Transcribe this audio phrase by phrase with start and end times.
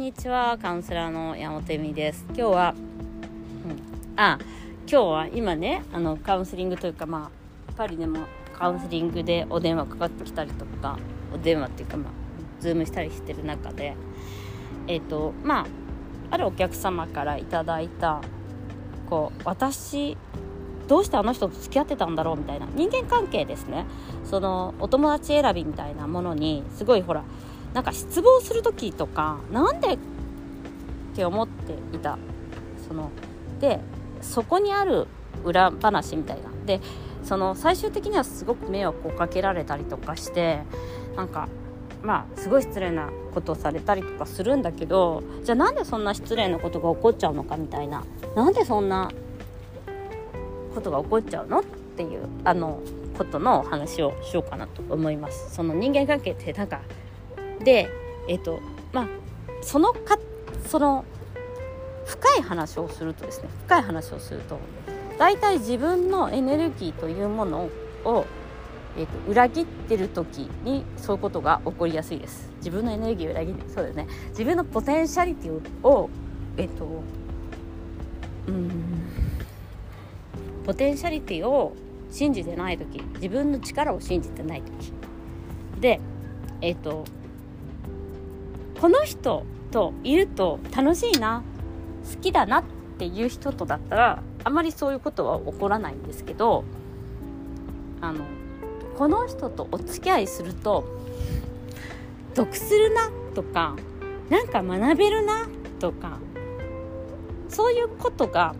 [0.00, 2.24] にちはカウンセラーの山本恵美です。
[2.28, 4.38] 今日は、うん、あ
[4.90, 7.30] 今日は今ねあのカウンセリングというかま
[7.68, 8.20] あパリでも
[8.58, 10.98] カウンセリングでお電話かかってきたりとか
[11.34, 12.12] お電話っていうかまあ
[12.60, 13.94] ズームしたりしてる中で
[14.86, 15.66] えっ、ー、とまあ
[16.30, 18.22] あるお客様からいただいた
[19.10, 20.16] こう私
[20.88, 23.84] どうしてあの人と付き合ってたんだろうみたいな人間関係ですね。
[24.24, 27.22] そのお友達選びみたいなものにすごいほら
[27.74, 29.98] なんか失望する時とかなんでっ
[31.14, 32.18] て思っていた。
[32.86, 33.10] その
[33.60, 33.80] で
[34.20, 35.06] そこにある
[35.44, 36.50] 裏話みたいな。
[36.66, 36.80] で
[37.22, 40.62] その最終的にはすごく迷惑をかけられたりとかして
[41.16, 41.48] なんか
[42.02, 48.04] まあすごい失礼なことをされたりとかするんだけどじゃあなんでそんな失礼なことが起こっちゃうのかみたいな。
[48.34, 49.10] なんでそんな
[50.74, 51.64] ことが起こっちゃうのっ
[51.96, 52.80] ていうあの
[53.18, 55.54] ことの話をしようかなと思います。
[55.54, 56.80] その人間関係ってなんか
[57.64, 57.88] で
[58.28, 58.60] えっ、と
[58.92, 59.08] まあ
[59.62, 60.18] そのか
[60.66, 61.04] その
[62.06, 64.58] 深い話をするとですね深い話をすると
[65.18, 67.68] 大体自分のエネルギーというもの
[68.04, 68.24] を、
[68.96, 72.50] えーと、裏切ってる時にそういうことが起こりやすいです。
[72.56, 74.08] 自分のエネルギーを裏切ってそうですね。
[74.30, 76.08] 自分のポテンシャリティを
[76.56, 77.02] えっ、ー、と
[78.48, 78.70] うん。
[80.64, 81.76] ポテンシャリティを
[82.10, 83.02] 信じてない時。
[83.16, 84.92] 自分の力を信じてない時。
[85.80, 86.00] で
[86.62, 87.04] えっ、ー、と
[88.80, 91.42] この人といると楽しいな
[92.14, 92.64] 好きだなっ
[92.98, 96.64] ていう人とだったらあまりそういうことは起こらないんですけど
[98.00, 98.24] あの
[98.96, 100.84] この人とお付き合いすると
[102.34, 103.76] 得するなとか
[104.30, 105.46] なんか学べるな
[105.78, 106.18] とか
[107.50, 108.54] そういうことが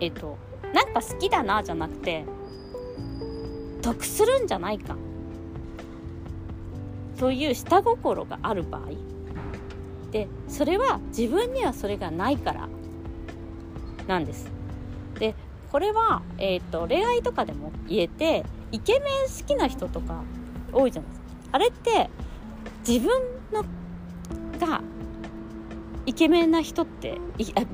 [0.00, 0.36] えっと
[0.74, 2.26] なんか好きだなじゃなくて
[3.80, 4.96] 得するんじゃないか
[7.18, 9.15] という下心がある場合
[10.12, 12.68] でそれは自分にはそれがないから
[14.06, 14.48] なんです。
[15.18, 15.34] で
[15.70, 20.22] これは、えーと、恋愛とかでも言えてイケメン好きな人とか
[20.72, 21.26] 多いじゃないですか。
[21.52, 22.10] あれって
[22.86, 23.20] 自分
[23.52, 23.62] の
[24.58, 24.80] が
[26.06, 27.18] イケメンな人って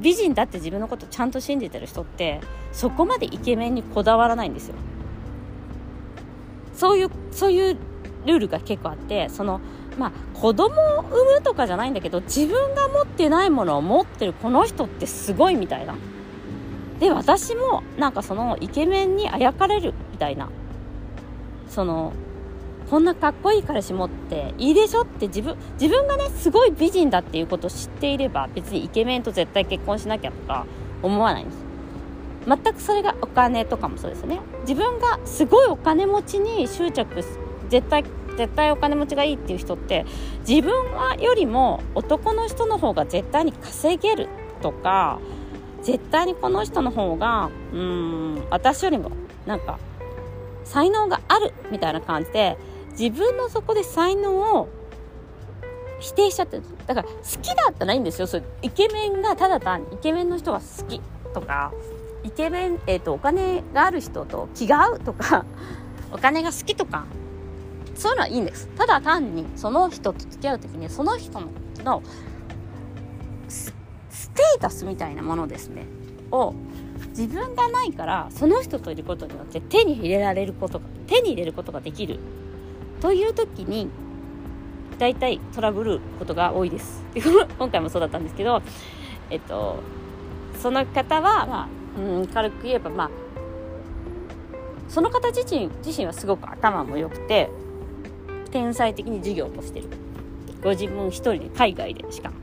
[0.01, 2.41] 美人だって自分のことちゃんと信じてる人って
[2.73, 4.75] そこまでイケメンにこだわらないんですよ。
[6.75, 7.77] そういうそういう
[8.25, 9.61] ルールが結構あってその
[9.99, 15.95] まあ子供を産むとかじゃないんだけど自分が持ってないものを持ってるこの人ってすごいみたいな。
[17.01, 20.49] で私もなんかそのイケメンにあやかれるみたいな。
[21.69, 22.13] その
[22.91, 30.67] こんなかっこいい彼氏持っていいでしょって自分自分がねすごい美人だっていうことを知っていれば別にイケメンと絶対結婚しなきゃとか
[31.03, 31.65] 思わないんです。
[32.47, 34.41] 全くそれがお金とかもそうですね。
[34.69, 37.25] 自分がすごいお金持ちに執着
[37.71, 38.05] 絶対
[38.37, 40.05] 絶対お金持ちがいいっていう人って
[40.47, 40.73] 自分
[41.21, 44.29] よりも男の人の方が絶対に稼げる
[44.61, 45.19] とか
[45.83, 49.11] 絶対にこの人の方がうん私よりも
[49.47, 49.79] なんか
[50.65, 52.57] 才能があるみたいな感じで
[52.93, 54.69] 自分のそこで才能を
[56.01, 56.65] 否定しちゃってる。
[56.87, 58.27] だから好きだったらいいんですよ。
[58.27, 61.01] それイケメンがただ単にイケメンの人が好き
[61.33, 61.73] とか
[62.25, 65.45] イケメン、えーと、お金がある人と気が合うとか
[66.13, 67.05] お金が好きとか
[67.95, 68.69] そういうのはいいんです。
[68.77, 71.41] ただ単にその人と付き合う時にその人
[71.85, 72.03] の
[73.49, 73.73] ス
[74.31, 75.87] テータスみたいなものですね。
[76.31, 76.55] を
[77.11, 82.19] 自分がないからその人といることによって手に入れられることが手に入れることができる。
[83.01, 83.89] という時に
[84.99, 87.05] 大体トラブルことが多いです。
[87.59, 88.63] 今回もそうだったんですけど
[89.31, 89.77] えっと
[90.59, 93.11] その方は、まあ、うん軽く言えばまあ
[94.89, 97.51] その方自身自身はすごく頭も良くて
[98.53, 99.89] 天才的に授業をしてる。
[100.63, 102.37] ご自分一人で海外でしかも。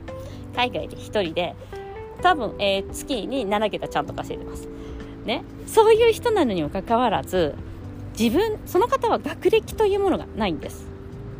[0.54, 1.54] 海外で一人で
[2.20, 4.68] 多分、えー、月に7桁ちゃんと稼いでます。
[5.24, 5.44] ね。
[5.66, 7.54] そういう人なのにもかかわらず
[8.18, 10.86] 自分その方は学歴というものがないんです。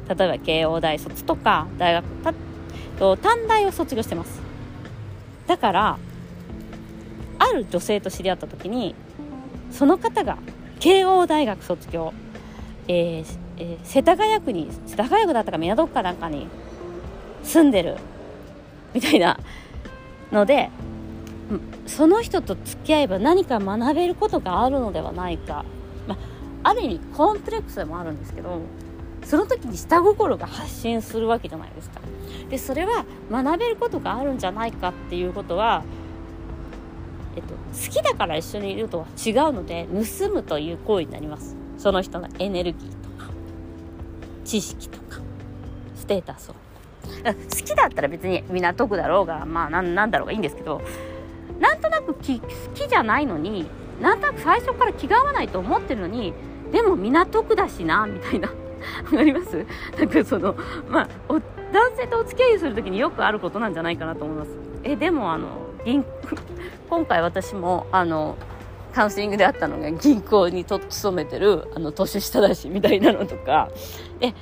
[0.08, 2.32] 例えば慶応大卒とか大学た
[2.98, 4.40] と短大を卒業してます。
[5.46, 5.98] だから
[7.40, 8.94] ある女性と知り合った時に
[9.70, 10.38] その方が
[10.78, 12.12] 慶応大学卒業、
[12.86, 16.48] えーえー、世田谷区に世田谷区だったか港区かなんかに
[17.44, 17.96] 住んでる。
[18.92, 19.38] みたいな。
[20.32, 20.70] ので
[21.86, 25.64] その人と付き合えば何か学べることがあるのではないか、
[26.06, 26.14] ま
[26.62, 28.60] あ、ある意味コンプレックスでもあるんですけど
[29.24, 32.00] その時に下心が発信するわけじゃないですか。
[32.48, 35.84] でそれは学べることがあるんじゃないかっていうことは、
[37.36, 41.56] えっと、好きだから一緒にいるとは違うので盗むという行為になります。
[41.78, 42.99] その人のエネルギー。
[44.50, 45.20] 知識とか
[45.94, 46.54] ステータスを。
[47.24, 47.32] 好
[47.64, 50.82] きだったら別に港区だろうがまあなんなんだろうがいいんですけど
[51.60, 52.40] なんとなく好き
[52.88, 53.66] じゃないのに
[54.00, 56.32] なんとなく最初から気が合わないと思ってるのに
[56.72, 58.48] でも港区だしなみたいな。
[59.04, 59.64] わかります？
[59.98, 60.56] なんかその
[60.88, 61.08] まあ
[61.72, 64.50] 男性とお付き合いする時によくあることなんじゃないかなと思います。
[64.82, 65.46] えでもあの
[65.84, 66.04] 銀
[66.88, 68.36] 今回私もあの
[68.90, 73.68] カウンセリングであったのが銀行にと勤めてるあの年下だしみたいなのとか。
[74.18, 74.34] で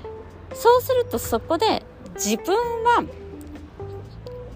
[0.55, 1.83] そうするとそこで
[2.15, 3.05] 自分は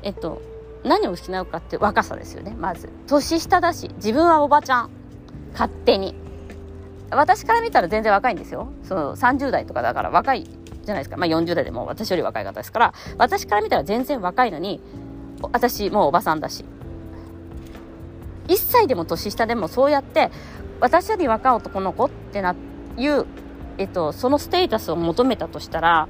[0.03, 0.41] えっと
[0.85, 2.89] 何を失うかって若さですよねまず。
[3.06, 4.91] 年下だし自分はおばちゃん。
[5.53, 6.15] 勝手に。
[7.11, 8.73] 私から見たら全然若いんですよ。
[8.85, 11.17] その30代とかだから若いじゃないですか。
[11.17, 12.94] まあ40代でも私より若い方ですから。
[13.19, 14.81] 私から見たら全然若いのに
[15.53, 16.65] 私もうおばさんだし。
[18.49, 20.31] 1歳でも年下でもそうやって
[20.81, 22.55] 私より若い男の子ってな
[22.97, 23.27] いう、
[23.79, 26.09] えっと、そのステータスを求めたとしたら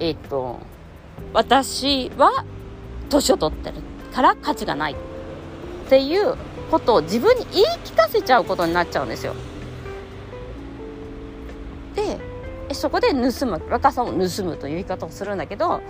[0.00, 0.58] えっと
[1.32, 2.44] 私は
[3.08, 3.76] 年を取ってる
[4.12, 4.96] から価値がないっ
[5.88, 6.36] ていう
[6.70, 9.34] ことを自分に言い聞かせちゃうことになっちゃうんですよ。
[11.94, 12.18] で
[12.74, 14.12] そこで盗む若さを盗
[14.44, 15.80] むという言い方をするんだけど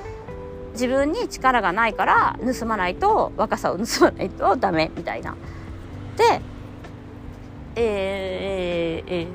[0.74, 5.34] 自分に力がないから盗まないと若さを盗まないとダメみたいな。
[6.16, 6.40] で
[7.76, 9.26] えー、えー、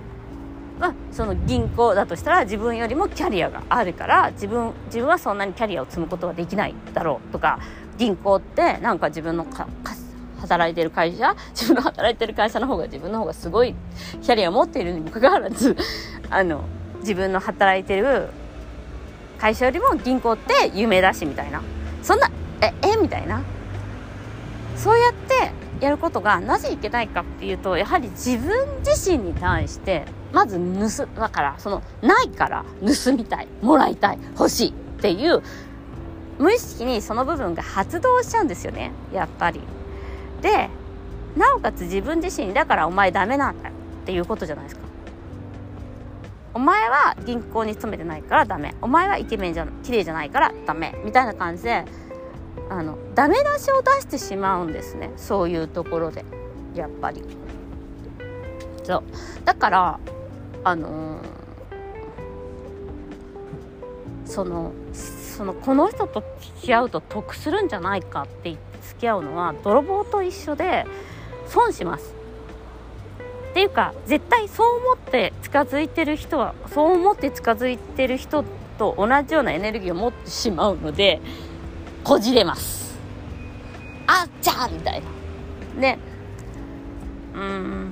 [0.79, 7.59] まあ、その銀行だとしたら自分よりもキャリアがあるから自分自分はそんなにキャリアを積むことはできないだろうとか
[7.97, 9.67] 銀行ってなんか自分のか
[10.39, 13.75] 働いてる会社 自分の働いてる会社の方が自分の方がすごい
[14.21, 15.75] キャリアを持っているにもかかわらず
[16.29, 16.61] あの
[17.01, 18.29] 自分の働いてる
[19.39, 21.61] 会社よりも銀行って有名だしみたいな
[22.03, 22.29] そんな
[22.61, 22.97] ええ？
[22.97, 23.41] みたいな
[24.75, 25.51] そうやって
[25.83, 35.41] やることがなぜいけないかっていうとやはり自分自身に対してまず盗だからそのないから盗みたいもらいたい欲しいっていう
[36.37, 39.61] 無意識にその部分が発動しちゃうんですよねやっぱり。
[40.41, 40.69] で
[41.37, 44.81] なおかつ自分自身だからお前ダメなんだよっていうことじゃないですか。
[46.53, 48.75] お前は銀行に勤めてないからダメ。
[48.81, 50.95] お前はイケメンじゃ綺麗じゃないからダメ。
[51.03, 51.85] みたいな感じで
[52.69, 55.11] あのダメ出しを出してしまうんですね。
[55.15, 56.25] そういうところで。
[56.75, 57.23] やっぱり。
[58.83, 59.03] そう。
[59.45, 59.99] だから
[60.63, 61.21] あのー、
[64.25, 70.85] そのそのこの人と付き合うと得するんじゃないかって言って付き合うのは泥棒と一緒で
[71.47, 72.18] 損します。
[73.49, 78.43] っていうか絶対そう思って近づいてる人はそう思って近づいてる人
[78.77, 81.19] と同じようなエネルギーを持ってしまうので
[82.03, 82.97] こじれます。
[84.07, 85.01] あっちゃーみたい
[85.75, 85.81] な。
[85.81, 85.99] ね。
[87.35, 87.91] うん。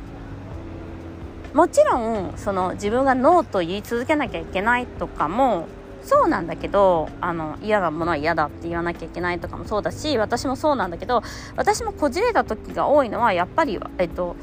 [1.53, 5.67] もちろんその自分がノーと言い続けなきゃいけないとかも
[6.03, 11.21] そうなんだけどあの嫌なものは嫌だって言わなきゃいけないとかもそうだし私もそうなんだけど
[11.55, 14.35] 私もこじれた時が多いのはやっぱり、えっと、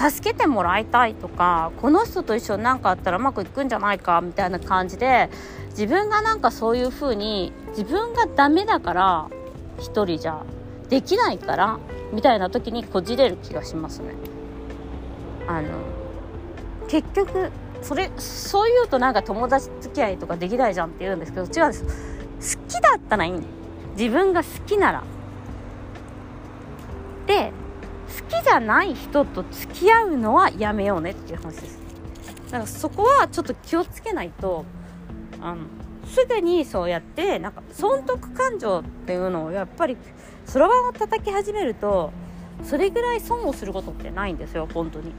[0.00, 5.28] 助けてもらいたいとかこの人と一緒に何かあったらうまくいくんじゃないかみたいな感じで
[5.70, 9.30] 自分がなんかそういう風に自分がダメだから
[9.78, 10.42] 一人じゃ
[10.88, 11.78] できないから
[12.12, 14.14] みたいな時にこじれる気がしますね。
[15.46, 15.68] あの
[16.88, 17.50] 結局
[17.82, 22.56] それそう言うとなんか友達付き合いとかできないじゃんって言うんですけど違うんです。
[22.58, 23.32] 好きだったらいい
[23.98, 25.02] 自分が好きなら。
[28.50, 31.78] じゃない人と付き合うのはやめようねっていう話です
[32.46, 34.64] だからそこはちょっと気をつけないと
[35.40, 35.66] あの
[36.04, 39.96] すぐにそうやってなんか損得感情っていうのをやっぱり
[40.46, 42.12] そろばんを叩き始めると
[42.64, 45.12] それぐらい損をすることってないんですよ本当に。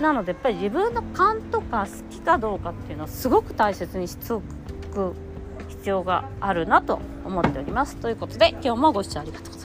[0.00, 5.14] なのでやっぱり自分の勘とか好きかどうかっていうのはすごく大切にしておく
[5.68, 7.94] 必要があるなと思っております。
[7.96, 9.61] ということで今日もご視聴ありがとうございます。